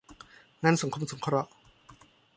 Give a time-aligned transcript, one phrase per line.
[0.63, 1.49] งานสังคมสงเคราะห์